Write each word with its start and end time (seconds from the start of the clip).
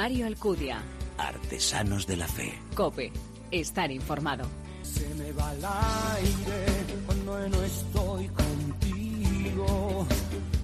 Mario 0.00 0.26
Alcudia. 0.26 0.78
Artesanos 1.18 2.06
de 2.06 2.16
la 2.16 2.28
Fe. 2.28 2.56
Cope. 2.76 3.10
Estar 3.50 3.90
informado. 3.90 4.46
Se 4.84 5.12
me 5.16 5.32
va 5.32 5.52
el 5.52 5.64
aire 5.64 6.66
cuando 7.04 7.48
no 7.48 7.64
estoy 7.64 8.28
contigo. 8.28 10.06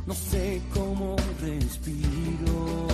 No 0.07 0.15
sé 0.15 0.63
cómo 0.73 1.17
respiro. 1.41 2.87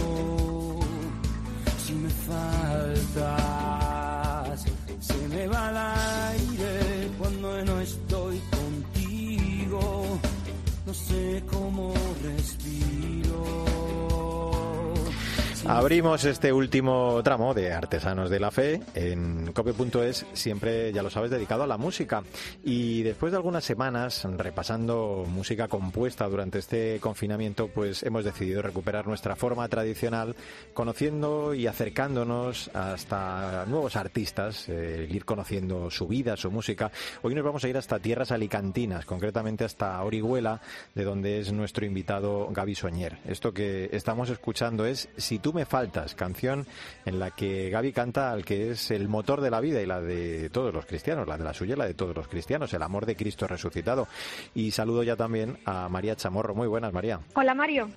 Si 1.84 1.92
me 1.92 2.08
faltas, 2.08 3.34
se 4.98 5.28
me 5.28 5.46
va 5.46 5.68
el 5.68 5.76
aire 5.76 6.99
Abrimos 15.72 16.24
este 16.24 16.52
último 16.52 17.20
tramo 17.22 17.54
de 17.54 17.72
Artesanos 17.72 18.28
de 18.28 18.40
la 18.40 18.50
Fe 18.50 18.80
en 18.96 19.52
cope.es, 19.52 20.26
siempre, 20.32 20.92
ya 20.92 21.00
lo 21.00 21.10
sabes, 21.10 21.30
dedicado 21.30 21.62
a 21.62 21.66
la 21.68 21.78
música. 21.78 22.24
Y 22.64 23.04
después 23.04 23.30
de 23.30 23.36
algunas 23.36 23.62
semanas 23.62 24.26
repasando 24.36 25.24
música 25.28 25.68
compuesta 25.68 26.28
durante 26.28 26.58
este 26.58 26.98
confinamiento, 26.98 27.68
pues 27.68 28.02
hemos 28.02 28.24
decidido 28.24 28.62
recuperar 28.62 29.06
nuestra 29.06 29.36
forma 29.36 29.68
tradicional, 29.68 30.34
conociendo 30.74 31.54
y 31.54 31.68
acercándonos 31.68 32.68
hasta 32.74 33.64
nuevos 33.66 33.94
artistas, 33.94 34.68
eh, 34.68 35.06
ir 35.08 35.24
conociendo 35.24 35.88
su 35.88 36.08
vida, 36.08 36.36
su 36.36 36.50
música. 36.50 36.90
Hoy 37.22 37.36
nos 37.36 37.44
vamos 37.44 37.62
a 37.62 37.68
ir 37.68 37.76
hasta 37.76 38.00
tierras 38.00 38.32
alicantinas, 38.32 39.04
concretamente 39.04 39.64
hasta 39.64 40.02
Orihuela, 40.02 40.60
de 40.96 41.04
donde 41.04 41.38
es 41.38 41.52
nuestro 41.52 41.86
invitado 41.86 42.48
Gaby 42.50 42.74
Soñer. 42.74 43.18
Esto 43.24 43.54
que 43.54 43.88
estamos 43.92 44.30
escuchando 44.30 44.84
es 44.84 45.08
Si 45.16 45.38
tú 45.38 45.52
me 45.52 45.59
faltas, 45.66 46.14
canción 46.14 46.66
en 47.04 47.18
la 47.18 47.30
que 47.30 47.70
Gaby 47.70 47.92
canta 47.92 48.32
al 48.32 48.44
que 48.44 48.70
es 48.70 48.90
el 48.90 49.08
motor 49.08 49.40
de 49.40 49.50
la 49.50 49.60
vida 49.60 49.80
y 49.80 49.86
la 49.86 50.00
de 50.00 50.50
todos 50.50 50.72
los 50.72 50.86
cristianos, 50.86 51.26
la 51.26 51.38
de 51.38 51.44
la 51.44 51.54
suya 51.54 51.74
y 51.74 51.78
la 51.78 51.86
de 51.86 51.94
todos 51.94 52.14
los 52.14 52.28
cristianos, 52.28 52.72
el 52.74 52.82
amor 52.82 53.06
de 53.06 53.16
Cristo 53.16 53.46
resucitado. 53.46 54.08
Y 54.54 54.70
saludo 54.70 55.02
ya 55.02 55.16
también 55.16 55.58
a 55.64 55.88
María 55.88 56.16
Chamorro. 56.16 56.54
Muy 56.54 56.68
buenas, 56.68 56.92
María. 56.92 57.20
Hola, 57.34 57.54
Mario. 57.54 57.88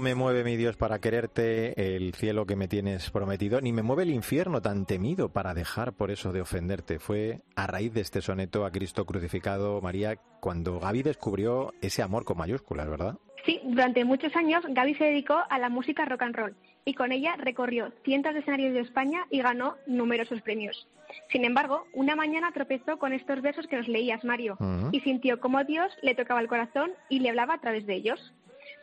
No 0.00 0.04
me 0.04 0.14
mueve 0.14 0.44
mi 0.44 0.56
Dios 0.56 0.78
para 0.78 0.98
quererte 0.98 1.94
el 1.94 2.14
cielo 2.14 2.46
que 2.46 2.56
me 2.56 2.68
tienes 2.68 3.10
prometido, 3.10 3.60
ni 3.60 3.70
me 3.70 3.82
mueve 3.82 4.04
el 4.04 4.10
infierno 4.12 4.62
tan 4.62 4.86
temido 4.86 5.28
para 5.28 5.52
dejar 5.52 5.92
por 5.92 6.10
eso 6.10 6.32
de 6.32 6.40
ofenderte. 6.40 6.98
Fue 6.98 7.42
a 7.54 7.66
raíz 7.66 7.92
de 7.92 8.00
este 8.00 8.22
soneto 8.22 8.64
a 8.64 8.70
Cristo 8.70 9.04
crucificado, 9.04 9.82
María, 9.82 10.16
cuando 10.40 10.80
Gaby 10.80 11.02
descubrió 11.02 11.74
ese 11.82 12.00
amor 12.00 12.24
con 12.24 12.38
mayúsculas, 12.38 12.88
¿verdad? 12.88 13.18
Sí, 13.44 13.60
durante 13.62 14.06
muchos 14.06 14.34
años 14.36 14.64
Gaby 14.70 14.94
se 14.94 15.04
dedicó 15.04 15.38
a 15.50 15.58
la 15.58 15.68
música 15.68 16.06
rock 16.06 16.22
and 16.22 16.34
roll 16.34 16.56
y 16.86 16.94
con 16.94 17.12
ella 17.12 17.36
recorrió 17.36 17.92
cientos 18.02 18.32
de 18.32 18.40
escenarios 18.40 18.72
de 18.72 18.80
España 18.80 19.26
y 19.28 19.42
ganó 19.42 19.76
numerosos 19.86 20.40
premios. 20.40 20.88
Sin 21.30 21.44
embargo, 21.44 21.86
una 21.92 22.16
mañana 22.16 22.52
tropezó 22.52 22.98
con 22.98 23.12
estos 23.12 23.42
versos 23.42 23.66
que 23.66 23.76
nos 23.76 23.88
leías, 23.88 24.24
Mario, 24.24 24.56
y 24.92 25.00
sintió 25.00 25.40
cómo 25.40 25.62
Dios 25.64 25.92
le 26.02 26.14
tocaba 26.14 26.40
el 26.40 26.48
corazón 26.48 26.92
y 27.08 27.20
le 27.20 27.30
hablaba 27.30 27.54
a 27.54 27.60
través 27.60 27.86
de 27.86 27.94
ellos. 27.94 28.32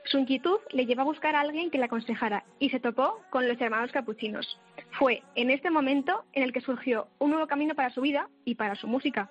Su 0.10 0.18
inquietud 0.20 0.60
le 0.72 0.86
llevó 0.86 1.02
a 1.02 1.06
buscar 1.06 1.36
a 1.36 1.42
alguien 1.42 1.70
que 1.70 1.78
le 1.78 1.86
aconsejara 1.86 2.46
y 2.60 2.70
se 2.70 2.80
topó 2.80 3.20
con 3.30 3.48
los 3.48 3.60
hermanos 3.60 3.92
capuchinos. 3.92 4.58
Fue 4.98 5.22
en 5.36 5.50
este 5.50 5.70
momento 5.70 6.24
en 6.32 6.44
el 6.44 6.54
que 6.54 6.62
surgió 6.62 7.08
un 7.20 7.32
nuevo 7.32 7.46
camino 7.48 7.76
para 7.76 7.90
su 7.90 8.00
vida 8.02 8.30
y 8.46 8.56
para 8.56 8.76
su 8.76 8.88
música. 8.88 9.30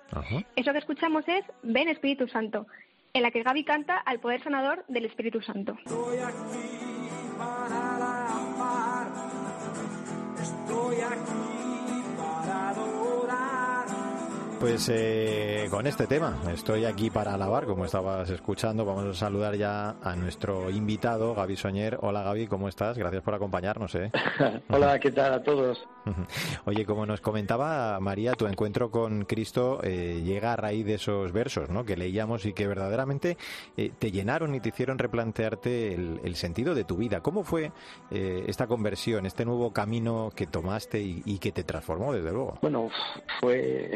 Eso 0.55 0.71
que 0.71 0.77
escuchamos 0.77 1.27
es 1.27 1.43
Ven 1.63 1.89
Espíritu 1.89 2.27
Santo, 2.27 2.67
en 3.13 3.23
la 3.23 3.31
que 3.31 3.41
Gaby 3.41 3.63
canta 3.63 3.97
al 3.97 4.19
poder 4.19 4.43
sanador 4.43 4.85
del 4.87 5.05
Espíritu 5.05 5.41
Santo. 5.41 5.75
Estoy 5.79 6.19
aquí 6.19 7.09
para 7.37 8.27
amar. 8.27 9.07
Estoy 10.39 10.95
aquí 11.01 11.46
Pues 14.59 14.89
eh, 14.91 15.67
con 15.69 15.85
este 15.85 16.07
tema, 16.07 16.35
estoy 16.51 16.85
aquí 16.85 17.11
para 17.11 17.35
alabar, 17.35 17.65
como 17.65 17.85
estabas 17.85 18.27
escuchando. 18.31 18.85
Vamos 18.85 19.05
a 19.05 19.13
saludar 19.13 19.55
ya 19.55 19.97
a 20.01 20.15
nuestro 20.15 20.71
invitado, 20.71 21.35
Gaby 21.35 21.55
Soñer. 21.55 21.99
Hola 22.01 22.23
Gaby, 22.23 22.47
¿cómo 22.47 22.67
estás? 22.67 22.97
Gracias 22.97 23.21
por 23.21 23.35
acompañarnos. 23.35 23.93
¿eh? 23.93 24.11
Hola, 24.69 24.99
¿qué 24.99 25.11
tal 25.11 25.33
a 25.35 25.43
todos? 25.43 25.87
Oye, 26.65 26.85
como 26.85 27.05
nos 27.05 27.21
comentaba 27.21 27.99
María, 27.99 28.33
tu 28.33 28.47
encuentro 28.47 28.91
con 28.91 29.25
Cristo 29.25 29.79
eh, 29.83 30.21
llega 30.23 30.53
a 30.53 30.55
raíz 30.55 30.85
de 30.85 30.95
esos 30.95 31.31
versos 31.31 31.69
¿no? 31.69 31.85
que 31.85 31.97
leíamos 31.97 32.45
y 32.45 32.53
que 32.53 32.67
verdaderamente 32.67 33.37
eh, 33.75 33.91
te 33.97 34.11
llenaron 34.11 34.55
y 34.55 34.59
te 34.59 34.69
hicieron 34.69 34.97
replantearte 34.97 35.93
el, 35.93 36.19
el 36.23 36.35
sentido 36.35 36.75
de 36.75 36.83
tu 36.83 36.97
vida. 36.97 37.21
¿Cómo 37.21 37.43
fue 37.43 37.71
eh, 38.11 38.43
esta 38.47 38.67
conversión, 38.67 39.25
este 39.25 39.45
nuevo 39.45 39.71
camino 39.71 40.31
que 40.35 40.47
tomaste 40.47 41.01
y, 41.01 41.21
y 41.25 41.39
que 41.39 41.51
te 41.51 41.63
transformó, 41.63 42.13
desde 42.13 42.31
luego? 42.31 42.57
Bueno, 42.61 42.89
fue, 43.39 43.91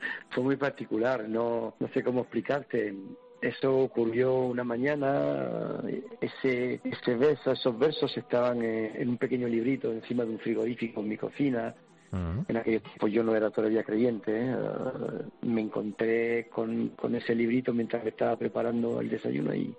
fue 0.30 0.42
muy 0.42 0.56
particular, 0.56 1.28
no, 1.28 1.74
no 1.78 1.88
sé 1.88 2.02
cómo 2.02 2.22
explicarte. 2.22 2.94
Eso 3.40 3.76
ocurrió 3.76 4.36
una 4.44 4.62
mañana, 4.62 5.82
ese, 6.20 6.80
ese 6.84 7.14
verso, 7.16 7.50
esos 7.50 7.76
versos 7.76 8.16
estaban 8.16 8.62
eh, 8.62 8.92
en 8.94 9.08
un 9.08 9.18
pequeño 9.18 9.48
librito 9.48 9.90
encima 9.90 10.24
de 10.24 10.30
un 10.30 10.38
frigorífico 10.38 11.00
en 11.00 11.08
mi 11.08 11.16
cocina. 11.16 11.74
En 12.12 12.56
aquel 12.58 12.82
tiempo 12.82 13.08
yo 13.08 13.24
no 13.24 13.34
era 13.34 13.50
todavía 13.50 13.82
creyente. 13.82 14.32
¿eh? 14.32 14.54
Ah, 14.54 15.22
me 15.40 15.62
encontré 15.62 16.46
con, 16.50 16.90
con 16.90 17.14
ese 17.14 17.34
librito 17.34 17.72
mientras 17.72 18.06
estaba 18.06 18.36
preparando 18.36 19.00
el 19.00 19.08
desayuno 19.08 19.54
y 19.54 19.74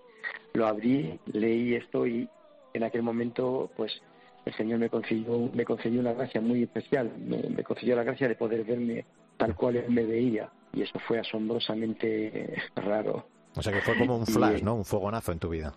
lo 0.53 0.67
abrí, 0.67 1.19
leí 1.31 1.75
esto 1.75 2.07
y 2.07 2.27
en 2.73 2.83
aquel 2.83 3.03
momento 3.03 3.71
pues 3.75 4.01
el 4.45 4.53
Señor 4.55 4.79
me 4.79 4.89
concedió, 4.89 5.49
me 5.53 5.63
concedió 5.63 5.99
una 5.99 6.13
gracia 6.13 6.41
muy 6.41 6.63
especial, 6.63 7.11
me, 7.17 7.37
me 7.49 7.63
concedió 7.63 7.95
la 7.95 8.03
gracia 8.03 8.27
de 8.27 8.35
poder 8.35 8.63
verme 8.63 9.05
tal 9.37 9.55
cual 9.55 9.75
Él 9.77 9.85
me 9.89 10.03
veía 10.03 10.49
y 10.73 10.81
eso 10.81 10.97
fue 11.07 11.19
asombrosamente 11.19 12.55
raro. 12.75 13.27
O 13.55 13.61
sea 13.61 13.71
que 13.71 13.81
fue 13.81 13.95
como 13.97 14.17
un 14.17 14.25
flash, 14.25 14.57
Sí. 14.57 14.63
¿no? 14.63 14.73
Un 14.75 14.83
fogonazo 14.85 15.31
en 15.31 15.37
tu 15.37 15.49
vida. 15.49 15.75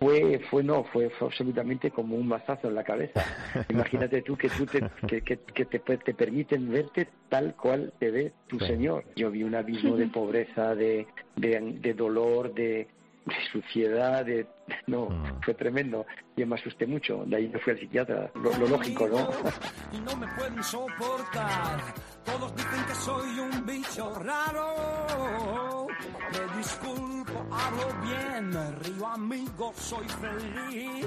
Fue, 0.00 0.40
fue 0.50 0.64
no, 0.64 0.82
fue, 0.82 1.08
fue 1.10 1.28
absolutamente 1.28 1.92
como 1.92 2.16
un 2.16 2.26
mazazo 2.26 2.66
en 2.68 2.74
la 2.74 2.82
cabeza. 2.82 3.24
Imagínate 3.68 4.22
tú 4.22 4.36
que 4.36 4.48
tú 4.48 4.66
te, 4.66 4.82
que, 5.06 5.22
que, 5.22 5.38
que 5.38 5.64
te, 5.64 5.78
te 5.78 6.14
permiten 6.14 6.68
verte 6.72 7.08
tal 7.28 7.54
cual 7.54 7.92
te 8.00 8.10
ve 8.10 8.32
tu 8.48 8.58
Sí. 8.58 8.66
Señor. 8.66 9.04
Yo 9.14 9.30
vi 9.30 9.44
un 9.44 9.54
abismo 9.54 9.96
de 9.96 10.06
pobreza, 10.18 10.74
de, 10.74 11.06
de, 11.36 11.60
de 11.80 11.94
dolor, 11.94 12.52
de, 12.52 12.88
de 13.26 13.34
suciedad, 13.52 14.24
de 14.26 14.48
no, 14.88 15.10
Mm. 15.10 15.40
fue 15.44 15.54
tremendo. 15.54 16.06
Yo 16.36 16.46
me 16.48 16.56
asusté 16.56 16.84
mucho. 16.86 17.22
De 17.26 17.36
ahí 17.36 17.48
me 17.48 17.60
fui 17.60 17.74
al 17.74 17.78
psiquiatra. 17.78 18.30
Lo, 18.34 18.50
lo 18.58 18.66
lógico, 18.66 19.06
¿no? 19.06 19.28
y 19.96 20.00
no 20.00 20.16
me 20.16 20.26
pueden 20.36 20.60
soportar. 20.64 21.78
Todos 22.24 22.56
dicen 22.56 22.84
que 22.86 22.94
soy 22.94 23.38
un 23.38 23.66
bicho 23.66 24.14
raro. 24.20 25.86
Me 26.32 26.56
disculpo, 26.56 27.46
hablo 27.52 27.86
bien, 28.02 28.80
río 28.80 29.06
amigo, 29.06 29.72
soy 29.76 30.06
feliz. 30.08 31.06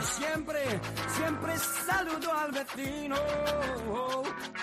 Y 0.00 0.04
siempre, 0.04 0.80
siempre 1.16 1.58
saludo 1.58 2.32
al 2.32 2.52
vecino. 2.52 3.16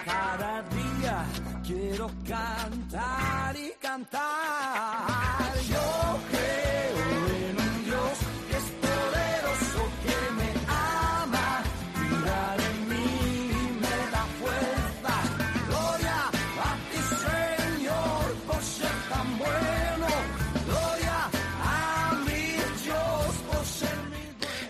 Cada 0.05 0.61
día 0.63 1.25
quiero 1.65 2.09
cantar 2.27 3.55
y 3.55 3.71
cantar. 3.79 5.53
Yo 5.69 6.08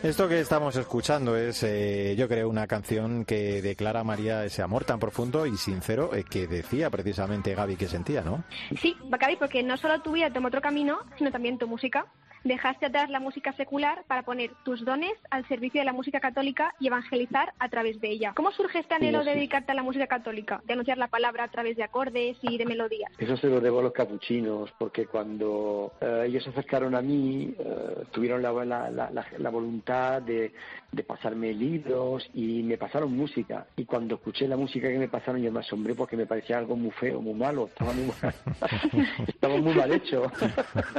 Esto 0.01 0.29
que 0.29 0.39
estamos 0.39 0.77
escuchando 0.77 1.35
es, 1.35 1.61
eh, 1.63 2.15
yo 2.17 2.29
creo, 2.29 2.47
una 2.47 2.67
canción 2.67 3.25
que 3.25 3.61
declara 3.61 4.01
María 4.05 4.45
ese 4.45 4.61
amor 4.61 4.85
tan 4.85 4.97
profundo 4.97 5.45
y 5.45 5.57
sincero 5.57 6.15
eh, 6.15 6.23
que 6.23 6.47
decía 6.47 6.89
precisamente 6.89 7.53
Gaby 7.53 7.75
que 7.75 7.89
sentía, 7.89 8.21
¿no? 8.21 8.45
Sí, 8.81 8.95
Gaby, 9.09 9.35
porque 9.35 9.61
no 9.61 9.75
solo 9.75 10.01
tu 10.01 10.13
vida 10.13 10.31
tomó 10.31 10.47
otro 10.47 10.61
camino, 10.61 10.99
sino 11.17 11.31
también 11.31 11.57
tu 11.57 11.67
música. 11.67 12.05
Dejaste 12.43 12.87
atrás 12.87 13.09
la 13.09 13.19
música 13.19 13.53
secular 13.53 14.03
para 14.07 14.23
poner 14.23 14.51
tus 14.63 14.83
dones 14.85 15.13
al 15.29 15.47
servicio 15.47 15.81
de 15.81 15.85
la 15.85 15.93
música 15.93 16.19
católica 16.19 16.73
y 16.79 16.87
evangelizar 16.87 17.53
a 17.59 17.69
través 17.69 17.99
de 18.01 18.09
ella. 18.09 18.33
¿Cómo 18.35 18.51
surge 18.51 18.79
este 18.79 18.95
anhelo 18.95 19.23
de 19.23 19.35
dedicarte 19.35 19.71
a 19.71 19.75
la 19.75 19.83
música 19.83 20.07
católica, 20.07 20.61
de 20.65 20.73
anunciar 20.73 20.97
la 20.97 21.07
palabra 21.07 21.43
a 21.45 21.47
través 21.49 21.75
de 21.77 21.83
acordes 21.83 22.37
y 22.41 22.57
de 22.57 22.65
melodías? 22.65 23.11
Eso 23.17 23.37
se 23.37 23.47
lo 23.47 23.59
debo 23.59 23.79
a 23.79 23.83
los 23.83 23.93
capuchinos, 23.93 24.71
porque 24.77 25.05
cuando 25.05 25.93
eh, 26.01 26.25
ellos 26.27 26.43
se 26.43 26.49
acercaron 26.49 26.95
a 26.95 27.01
mí, 27.01 27.53
eh, 27.57 28.03
tuvieron 28.11 28.41
la, 28.41 28.51
la, 28.65 28.89
la, 28.89 29.25
la 29.37 29.49
voluntad 29.49 30.21
de, 30.21 30.53
de, 30.91 31.03
pasarme 31.03 31.53
libros 31.53 32.29
y 32.33 32.63
me 32.63 32.77
pasaron 32.77 33.15
música. 33.15 33.65
Y 33.75 33.85
cuando 33.85 34.15
escuché 34.15 34.47
la 34.47 34.57
música 34.57 34.87
que 34.87 34.97
me 34.97 35.07
pasaron, 35.07 35.41
yo 35.41 35.51
me 35.51 35.59
asombré 35.59 35.95
porque 35.95 36.17
me 36.17 36.25
parecía 36.25 36.57
algo 36.57 36.75
muy 36.75 36.91
feo, 36.91 37.21
muy 37.21 37.33
malo, 37.33 37.67
estaba 37.67 37.93
muy 37.93 38.11
estaba 39.27 39.57
muy 39.57 39.73
mal 39.73 39.91
hecho. 39.91 40.31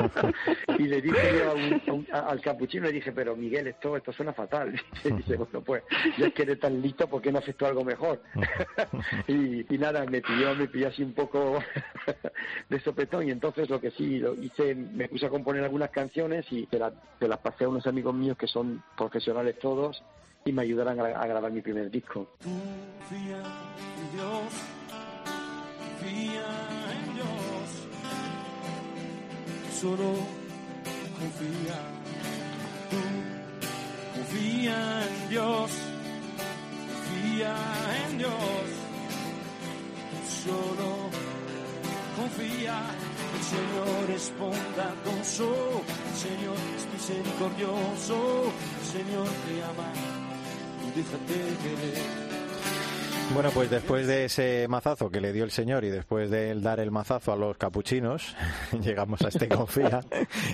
y 0.79 0.83
le 0.85 1.01
dije 1.01 1.30
yo 1.33 2.05
al 2.13 2.41
capuchino, 2.41 2.87
le 2.87 2.93
dije, 2.93 3.13
pero 3.13 3.37
Miguel, 3.37 3.69
esto, 3.69 3.97
esto 3.97 4.13
suena 4.13 4.33
fatal. 4.33 4.81
Y 5.05 5.13
dice, 5.13 5.37
bueno, 5.37 5.63
pues 5.63 5.83
ya 6.19 6.27
es 6.27 6.35
que 6.35 6.43
eres 6.43 6.61
tan 6.61 6.81
listo, 6.81 7.09
¿por 7.09 7.23
qué 7.23 7.33
no 7.33 7.39
haces 7.39 7.57
tú 7.57 7.67
algo 7.67 7.85
mejor? 7.85 8.23
y, 9.29 9.75
y, 9.75 9.79
nada, 9.79 10.05
me 10.07 10.21
pilló, 10.21 10.55
me 10.55 10.69
pilló 10.69 10.89
así 10.89 11.03
un 11.03 11.15
poco 11.15 11.59
de 12.69 12.81
sopetón 12.81 13.27
y 13.29 13.31
entonces 13.31 13.69
lo 13.71 13.81
que 13.81 13.91
sí 13.93 14.19
lo 14.19 14.35
hice, 14.35 14.75
me 14.75 15.09
puse 15.09 15.27
a 15.27 15.31
componer 15.31 15.65
algunas 15.65 15.91
canciones 15.91 16.47
y 16.53 16.67
se, 16.71 16.79
se 17.19 17.29
las 17.29 17.39
pasé 17.39 17.65
a 17.65 17.69
unos 17.69 17.87
amigos 17.87 18.15
míos 18.15 18.37
que 18.37 18.47
son 18.47 18.83
profesionales 18.97 19.59
todos 19.59 20.03
y 20.45 20.53
me 20.53 20.63
ayudarán 20.63 21.01
a, 21.01 21.05
a 21.05 21.27
grabar 21.27 21.53
mi 21.53 21.61
primer 21.61 21.91
disco. 21.91 22.29
Confía 22.43 23.39
en 23.39 24.13
Dios, 24.17 24.53
confía 25.99 26.47
en 26.93 27.15
Dios, 27.15 27.89
solo 29.73 30.40
confía. 31.21 31.77
Tú 32.91 32.97
confía 34.17 35.07
en 35.07 35.29
Dios, 35.29 35.71
confía 36.95 37.55
en 38.07 38.19
Dios, 38.19 38.67
solo 40.45 41.11
confía. 42.17 42.81
El 43.37 43.45
Señor 43.57 44.09
responda 44.09 44.95
con 45.05 45.25
su, 45.25 45.45
el 45.45 46.17
Señor 46.17 46.57
es 46.77 46.85
misericordioso, 46.93 48.53
el 48.81 48.87
Señor 48.87 49.29
te 49.47 49.63
ama 49.63 49.93
y 50.85 50.99
déjate 50.99 51.37
querer. 51.63 52.30
Bueno, 53.33 53.51
pues 53.55 53.71
después 53.71 54.09
de 54.09 54.25
ese 54.25 54.67
mazazo 54.69 55.09
que 55.09 55.21
le 55.21 55.33
dio 55.33 55.45
el 55.45 55.53
señor 55.53 55.85
y 55.85 55.89
después 55.89 56.31
de 56.31 56.51
él 56.51 56.63
dar 56.63 56.81
el 56.81 56.91
mazazo 56.91 57.33
a 57.33 57.37
los 57.37 57.57
capuchinos, 57.57 58.35
llegamos 58.83 59.23
a 59.23 59.29
este 59.29 59.47
Confía, 59.61 60.01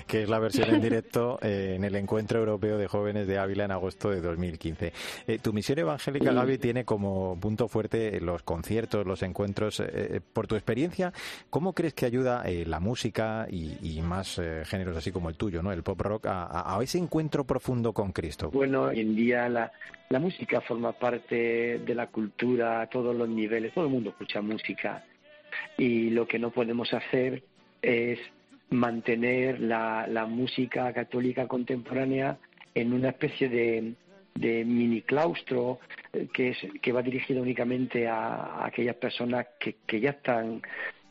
que 0.06 0.23
es 0.23 0.28
la 0.28 0.38
versión 0.38 0.69
en 0.75 0.82
directo 0.82 1.38
eh, 1.40 1.73
en 1.76 1.84
el 1.84 1.96
Encuentro 1.96 2.38
Europeo 2.38 2.76
de 2.76 2.87
Jóvenes 2.87 3.26
de 3.26 3.38
Ávila 3.38 3.64
en 3.64 3.70
agosto 3.70 4.11
de 4.11 4.20
2015. 4.20 4.93
Eh, 5.26 5.38
tu 5.38 5.55
misión 5.55 5.78
evangélica, 5.78 6.32
Gaby, 6.32 6.58
tiene 6.58 6.84
como 6.84 7.38
punto 7.40 7.67
fuerte 7.67 8.20
los 8.20 8.43
conciertos, 8.43 9.06
los 9.06 9.22
encuentros. 9.22 9.81
Eh, 9.81 10.20
por 10.34 10.46
tu 10.46 10.55
experiencia, 10.55 11.14
¿cómo 11.49 11.72
crees 11.72 11.94
que 11.94 12.05
ayuda 12.05 12.44
la 12.67 12.79
música 12.79 13.46
y, 13.49 13.79
y 13.81 14.02
más 14.02 14.40
géneros 14.64 14.96
así 14.96 15.12
como 15.12 15.31
el 15.31 15.37
tuyo, 15.37 15.62
no 15.62 15.72
el 15.72 15.82
pop 15.82 16.00
rock, 16.00 16.26
a, 16.26 16.76
a 16.76 16.82
ese 16.82 16.99
encuentro 16.99 17.44
profundo 17.44 17.94
con 17.94 18.12
Cristo? 18.12 18.50
Bueno, 18.50 18.82
hoy 18.82 19.00
en 19.00 19.17
día 19.17 19.49
la, 19.49 19.72
la 20.08 20.20
música 20.20 20.61
forma 20.61 20.93
parte 20.93 21.81
de 21.84 21.94
la 21.94 22.06
cultura 22.06 22.65
a 22.66 22.86
todos 22.86 23.14
los 23.14 23.28
niveles, 23.28 23.72
todo 23.72 23.84
el 23.84 23.90
mundo 23.90 24.10
escucha 24.10 24.40
música 24.40 25.04
y 25.78 26.10
lo 26.10 26.26
que 26.26 26.38
no 26.38 26.50
podemos 26.50 26.92
hacer 26.92 27.42
es 27.82 28.18
mantener 28.70 29.60
la, 29.60 30.06
la 30.08 30.26
música 30.26 30.92
católica 30.92 31.46
contemporánea 31.46 32.38
en 32.74 32.92
una 32.92 33.10
especie 33.10 33.48
de, 33.48 33.94
de 34.34 34.64
mini 34.64 35.02
claustro 35.02 35.78
que, 36.32 36.50
es, 36.50 36.58
que 36.82 36.92
va 36.92 37.02
dirigido 37.02 37.42
únicamente 37.42 38.08
a, 38.08 38.34
a 38.34 38.66
aquellas 38.66 38.96
personas 38.96 39.46
que, 39.58 39.76
que 39.86 40.00
ya 40.00 40.10
están 40.10 40.62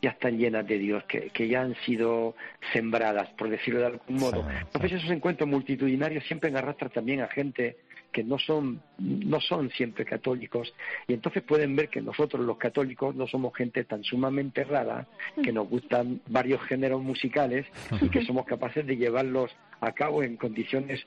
ya 0.02 0.10
están 0.10 0.38
llenas 0.38 0.66
de 0.66 0.78
Dios, 0.78 1.04
que, 1.04 1.30
que, 1.30 1.48
ya 1.48 1.62
han 1.62 1.74
sido 1.84 2.34
sembradas, 2.72 3.28
por 3.30 3.48
decirlo 3.48 3.80
de 3.80 3.86
algún 3.86 4.16
modo. 4.16 4.46
Entonces 4.48 4.92
esos 4.92 5.10
encuentros 5.10 5.48
multitudinarios 5.48 6.24
siempre 6.24 6.54
arrastran 6.56 6.90
también 6.90 7.20
a 7.20 7.28
gente 7.28 7.76
que 8.16 8.24
no 8.24 8.38
son, 8.38 8.80
no 8.98 9.42
son 9.42 9.68
siempre 9.70 10.06
católicos 10.06 10.72
y 11.06 11.12
entonces 11.12 11.42
pueden 11.42 11.76
ver 11.76 11.90
que 11.90 12.00
nosotros 12.00 12.46
los 12.46 12.56
católicos 12.56 13.14
no 13.14 13.26
somos 13.26 13.54
gente 13.54 13.84
tan 13.84 14.02
sumamente 14.04 14.64
rara, 14.64 15.06
que 15.42 15.52
nos 15.52 15.68
gustan 15.68 16.22
varios 16.28 16.62
géneros 16.62 17.02
musicales 17.02 17.66
y 18.00 18.08
que 18.08 18.24
somos 18.26 18.46
capaces 18.46 18.86
de 18.86 18.96
llevarlos 18.96 19.54
a 19.82 19.92
cabo 19.92 20.22
en 20.22 20.38
condiciones 20.38 21.06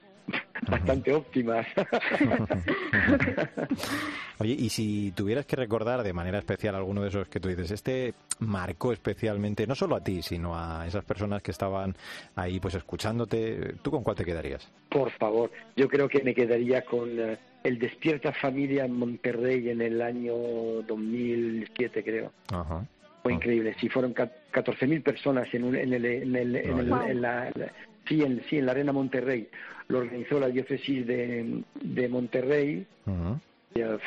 bastante 0.67 1.13
óptimas. 1.13 1.65
Oye, 4.39 4.55
y 4.57 4.69
si 4.69 5.11
tuvieras 5.11 5.45
que 5.45 5.55
recordar 5.55 6.03
de 6.03 6.13
manera 6.13 6.39
especial 6.39 6.75
alguno 6.75 7.01
de 7.01 7.09
esos 7.09 7.27
que 7.27 7.39
tú 7.39 7.49
dices, 7.49 7.71
este 7.71 8.13
marcó 8.39 8.93
especialmente, 8.93 9.67
no 9.67 9.75
solo 9.75 9.95
a 9.95 10.03
ti, 10.03 10.21
sino 10.21 10.55
a 10.55 10.85
esas 10.87 11.03
personas 11.03 11.41
que 11.41 11.51
estaban 11.51 11.95
ahí 12.35 12.59
pues 12.59 12.75
escuchándote, 12.75 13.75
¿tú 13.81 13.91
con 13.91 14.03
cuál 14.03 14.15
te 14.15 14.25
quedarías? 14.25 14.69
Por 14.89 15.11
favor, 15.11 15.51
yo 15.75 15.87
creo 15.87 16.07
que 16.07 16.23
me 16.23 16.33
quedaría 16.33 16.83
con 16.83 17.19
uh, 17.19 17.37
el 17.63 17.79
Despierta 17.79 18.31
Familia 18.33 18.85
en 18.85 18.93
Monterrey 18.93 19.69
en 19.69 19.81
el 19.81 20.01
año 20.01 20.33
2007, 20.87 22.03
creo. 22.03 22.31
Ajá. 22.51 22.85
Fue 23.21 23.33
increíble, 23.33 23.75
sí, 23.81 23.89
fueron 23.89 24.15
14.000 24.15 25.03
personas 25.03 25.53
en, 25.53 25.65
un, 25.65 25.75
en, 25.75 25.93
el, 25.93 26.05
en, 26.05 26.35
el, 26.35 26.55
en, 26.55 26.79
el, 26.79 26.93
en 26.93 27.21
la 27.21 27.51
sí 28.09 28.21
en, 28.21 28.43
sí, 28.49 28.57
en 28.57 28.65
la 28.65 28.73
Arena 28.73 28.91
Monterrey. 28.91 29.47
Lo 29.87 29.99
organizó 29.99 30.37
la 30.39 30.49
diócesis 30.49 31.07
de, 31.07 31.63
de 31.79 32.09
Monterrey. 32.09 32.85
Uh 33.05 33.11
-huh. 33.11 33.39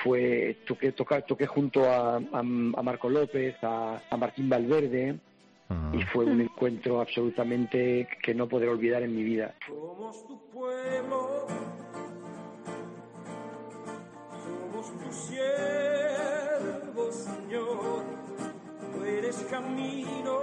Fue, 0.03 0.57
toqué, 0.67 0.93
toqué, 0.93 1.23
toqué 1.23 1.47
junto 1.47 1.89
a, 1.89 2.17
a, 2.17 2.39
a 2.41 2.83
Marco 2.83 3.09
López, 3.09 3.55
a, 3.63 4.03
a 4.11 4.17
Martín 4.19 4.51
Valverde, 4.51 5.15
uh 5.71 5.75
-huh. 5.75 5.99
y 5.99 6.03
fue 6.13 6.27
un 6.27 6.43
encuentro 6.43 7.01
absolutamente 7.01 8.07
que 8.23 8.35
no 8.35 8.47
podré 8.49 8.69
olvidar 8.69 9.03
en 9.03 9.17
mi 9.17 9.23
vida. 9.23 9.55
Somos 9.67 10.27
tu 10.27 10.39
pueblo, 10.51 11.47
somos 14.45 14.93
tus 14.99 15.15
siervos, 15.15 17.15
Señor, 17.15 18.03
tú 18.93 19.05
eres 19.05 19.37
camino 19.51 20.42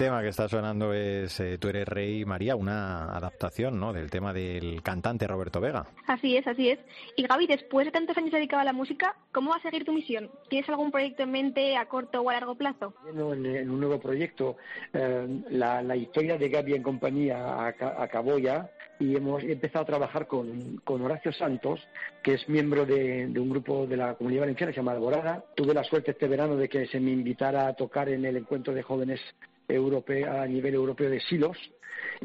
tema 0.00 0.22
que 0.22 0.28
está 0.28 0.48
sonando 0.48 0.94
es 0.94 1.38
eh, 1.40 1.58
Tú 1.58 1.68
eres 1.68 1.86
rey, 1.86 2.24
María, 2.24 2.56
una 2.56 3.14
adaptación 3.14 3.78
¿no? 3.78 3.92
del 3.92 4.10
tema 4.10 4.32
del 4.32 4.82
cantante 4.82 5.26
Roberto 5.26 5.60
Vega. 5.60 5.88
Así 6.06 6.38
es, 6.38 6.46
así 6.46 6.70
es. 6.70 6.78
Y 7.16 7.26
Gaby, 7.26 7.46
después 7.46 7.84
de 7.84 7.92
tantos 7.92 8.16
años 8.16 8.32
dedicado 8.32 8.62
a 8.62 8.64
la 8.64 8.72
música, 8.72 9.14
¿cómo 9.30 9.50
va 9.50 9.56
a 9.56 9.60
seguir 9.60 9.84
tu 9.84 9.92
misión? 9.92 10.30
¿Tienes 10.48 10.66
algún 10.70 10.90
proyecto 10.90 11.24
en 11.24 11.32
mente 11.32 11.76
a 11.76 11.84
corto 11.84 12.22
o 12.22 12.30
a 12.30 12.32
largo 12.32 12.54
plazo? 12.54 12.94
Bueno, 13.02 13.34
en, 13.34 13.44
en 13.44 13.70
un 13.70 13.78
nuevo 13.78 14.00
proyecto, 14.00 14.56
eh, 14.94 15.42
la, 15.50 15.82
la, 15.82 15.96
historia 15.96 16.38
de 16.38 16.48
Gaby 16.48 16.76
en 16.76 16.82
compañía 16.82 17.66
ac 17.66 17.82
acabó 17.82 18.38
ya 18.38 18.70
y 18.98 19.16
hemos 19.16 19.42
empezado 19.42 19.82
a 19.82 19.86
trabajar 19.86 20.26
con, 20.26 20.78
con 20.78 21.02
Horacio 21.02 21.30
Santos, 21.32 21.78
que 22.22 22.34
es 22.34 22.48
miembro 22.48 22.86
de, 22.86 23.26
de, 23.26 23.38
un 23.38 23.50
grupo 23.50 23.86
de 23.86 23.98
la 23.98 24.14
Comunidad 24.14 24.42
Valenciana, 24.42 24.72
se 24.72 24.76
llama 24.78 24.92
Alborada. 24.92 25.44
Tuve 25.54 25.74
la 25.74 25.84
suerte 25.84 26.12
este 26.12 26.26
verano 26.26 26.56
de 26.56 26.70
que 26.70 26.86
se 26.86 27.00
me 27.00 27.10
invitara 27.10 27.66
a 27.66 27.74
tocar 27.74 28.08
en 28.08 28.24
el 28.24 28.38
encuentro 28.38 28.72
de 28.72 28.82
jóvenes 28.82 29.20
a 30.26 30.46
nivel 30.46 30.74
europeo 30.74 31.10
de 31.10 31.20
Silos 31.20 31.56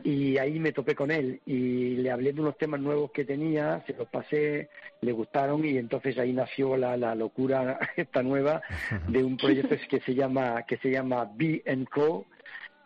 y 0.03 0.37
ahí 0.37 0.59
me 0.59 0.71
topé 0.71 0.95
con 0.95 1.11
él 1.11 1.41
y 1.45 1.95
le 1.95 2.11
hablé 2.11 2.33
de 2.33 2.41
unos 2.41 2.57
temas 2.57 2.79
nuevos 2.79 3.11
que 3.11 3.25
tenía, 3.25 3.83
se 3.87 3.93
los 3.93 4.07
pasé, 4.07 4.69
le 5.01 5.11
gustaron 5.11 5.65
y 5.65 5.77
entonces 5.77 6.17
ahí 6.17 6.33
nació 6.33 6.77
la, 6.77 6.97
la 6.97 7.15
locura 7.15 7.79
esta 7.95 8.21
nueva 8.21 8.61
de 9.07 9.23
un 9.23 9.37
proyecto 9.37 9.75
que 9.89 9.99
se 10.01 10.13
llama 10.13 10.63
que 10.63 10.77
se 10.77 10.91
llama 10.91 11.29
Be 11.35 11.63
Co 11.91 12.25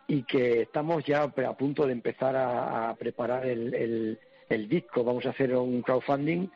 y 0.06 0.24
que 0.24 0.62
estamos 0.62 1.04
ya 1.04 1.22
a 1.22 1.56
punto 1.56 1.86
de 1.86 1.92
empezar 1.92 2.34
a, 2.34 2.90
a 2.90 2.94
preparar 2.96 3.46
el, 3.46 3.72
el, 3.74 4.18
el, 4.48 4.68
disco. 4.68 5.04
Vamos 5.04 5.24
a 5.26 5.30
hacer 5.30 5.54
un 5.54 5.82
crowdfunding 5.82 6.48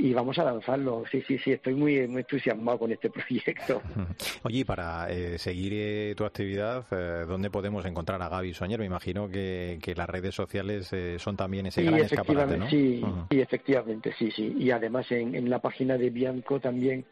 y 0.00 0.12
vamos 0.14 0.38
a 0.38 0.44
lanzarlo. 0.44 1.04
Sí, 1.10 1.22
sí, 1.26 1.38
sí, 1.38 1.52
estoy 1.52 1.74
muy, 1.74 2.08
muy 2.08 2.20
entusiasmado 2.22 2.78
con 2.78 2.92
este 2.92 3.10
proyecto. 3.10 3.82
Oye, 4.42 4.64
para 4.64 5.10
eh, 5.10 5.38
seguir 5.38 5.72
eh, 5.74 6.14
tu 6.16 6.24
actividad, 6.24 6.84
eh, 6.90 7.24
¿dónde 7.26 7.50
podemos 7.50 7.84
encontrar 7.84 8.20
a 8.22 8.28
Gaby 8.28 8.54
Soñer? 8.54 8.80
Me 8.80 8.86
imagino 8.86 9.28
que, 9.28 9.78
que 9.82 9.94
las 9.94 10.08
redes 10.08 10.34
sociales 10.34 10.90
son 11.18 11.36
también 11.36 11.66
ese 11.66 11.82
gran 11.82 12.00
escaparate, 12.00 12.56
¿no? 12.56 12.68
Sí, 12.68 13.02
sí, 13.30 13.40
efectivamente, 13.40 14.12
sí, 14.18 14.30
sí. 14.30 14.54
Y 14.58 14.70
además 14.70 15.10
en, 15.10 15.34
en 15.34 15.50
la 15.50 15.60
página 15.60 15.96
de 15.96 16.10
Bianco 16.10 16.58
también 16.60 17.04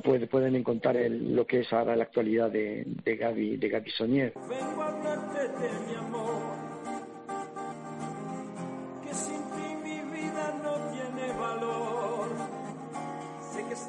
puede, 0.00 0.26
pueden 0.26 0.54
encontrar 0.56 0.96
el, 0.96 1.34
lo 1.34 1.46
que 1.46 1.60
es 1.60 1.72
ahora 1.72 1.96
la 1.96 2.04
actualidad 2.04 2.50
de, 2.50 2.84
de 3.04 3.16
Gaby, 3.16 3.56
de 3.56 3.68
Gaby 3.68 3.90
Soñer. 3.90 4.32
Vengo 4.48 4.82
a 4.82 4.88
hablarte 4.88 5.40
de 5.40 5.86
mi 5.86 5.94
amor, 5.94 6.35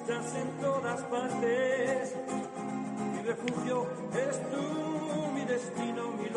Estás 0.07 0.35
en 0.35 0.47
todas 0.61 1.01
partes, 1.01 2.15
mi 3.11 3.21
refugio 3.23 3.87
eres 4.13 4.39
tú, 4.51 5.33
mi 5.35 5.43
destino, 5.43 6.11
mi 6.11 6.29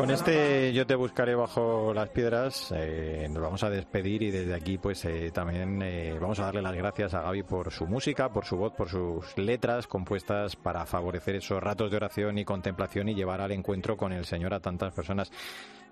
con 0.00 0.10
este 0.10 0.72
Yo 0.72 0.86
te 0.86 0.94
buscaré 0.94 1.34
bajo 1.34 1.92
las 1.92 2.08
piedras 2.08 2.72
eh, 2.74 3.28
nos 3.30 3.42
vamos 3.42 3.62
a 3.64 3.68
despedir 3.68 4.22
y 4.22 4.30
desde 4.30 4.54
aquí 4.54 4.78
pues 4.78 5.04
eh, 5.04 5.30
también 5.30 5.82
eh, 5.82 6.16
vamos 6.18 6.38
a 6.40 6.44
darle 6.44 6.62
las 6.62 6.74
gracias 6.74 7.12
a 7.12 7.20
Gaby 7.20 7.42
por 7.42 7.70
su 7.70 7.86
música, 7.86 8.32
por 8.32 8.46
su 8.46 8.56
voz, 8.56 8.72
por 8.72 8.88
sus 8.88 9.36
letras 9.36 9.86
compuestas 9.86 10.56
para 10.56 10.86
favorecer 10.86 11.34
esos 11.36 11.62
ratos 11.62 11.90
de 11.90 11.98
oración 11.98 12.38
y 12.38 12.46
contemplación 12.46 13.10
y 13.10 13.14
llevar 13.14 13.42
al 13.42 13.52
encuentro 13.52 13.98
con 13.98 14.12
el 14.12 14.24
Señor 14.24 14.54
a 14.54 14.60
tantas 14.60 14.94
personas. 14.94 15.30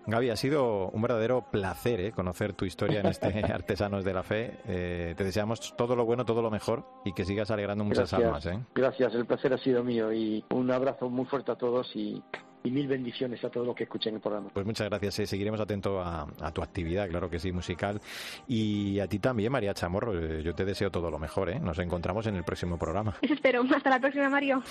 Gaby, 0.09 0.31
ha 0.31 0.37
sido 0.37 0.89
un 0.89 1.03
verdadero 1.03 1.45
placer 1.51 2.01
¿eh? 2.01 2.13
conocer 2.13 2.55
tu 2.55 2.65
historia 2.65 3.01
en 3.01 3.07
este 3.07 3.27
Artesanos 3.53 4.05
de 4.05 4.15
la 4.15 4.23
Fe. 4.23 4.59
Eh, 4.67 5.15
te 5.15 5.23
deseamos 5.23 5.77
todo 5.77 5.95
lo 5.95 6.07
bueno, 6.07 6.25
todo 6.25 6.41
lo 6.41 6.51
mejor 6.51 6.87
y 7.05 7.13
que 7.13 7.27
sigas 7.27 7.51
alegrando 7.51 7.85
muchas 7.85 8.15
almas. 8.15 8.47
¿eh? 8.47 8.59
Gracias, 8.75 9.15
el 9.15 9.27
placer 9.27 9.53
ha 9.53 9.59
sido 9.59 9.85
mío 9.85 10.11
y 10.11 10.43
un 10.51 10.71
abrazo 10.71 11.11
muy 11.11 11.27
fuerte 11.27 11.53
a 11.53 11.57
todos 11.57 11.95
y, 11.95 12.23
y 12.63 12.71
mil 12.71 12.87
bendiciones 12.89 13.43
a 13.45 13.51
todos 13.51 13.67
los 13.67 13.77
que 13.77 13.85
escuchen 13.85 14.15
el 14.15 14.21
programa. 14.21 14.51
Pues 14.53 14.67
muchas 14.67 14.89
gracias, 14.89 15.19
eh. 15.21 15.27
seguiremos 15.27 15.61
atentos 15.61 16.05
a, 16.05 16.27
a, 16.41 16.53
tu 16.53 16.63
actividad, 16.63 17.09
claro 17.09 17.31
que 17.31 17.39
sí, 17.39 17.53
musical. 17.53 18.01
Y 18.47 18.99
a 19.01 19.07
ti 19.07 19.19
también, 19.19 19.53
María 19.53 19.75
Chamorro, 19.75 20.41
yo 20.41 20.55
te 20.55 20.65
deseo 20.65 20.91
todo 20.91 21.11
lo 21.11 21.19
mejor. 21.19 21.51
¿eh? 21.51 21.61
Nos 21.61 21.79
encontramos 21.79 22.27
en 22.27 22.37
el 22.37 22.45
próximo 22.45 22.79
programa. 22.79 23.17
Eso 23.23 23.35
espero. 23.39 23.63
Hasta 23.75 23.91
la 23.91 24.01
próxima, 24.01 24.29
Mario. 24.29 24.63